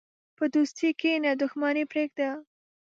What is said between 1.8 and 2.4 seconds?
پرېږده.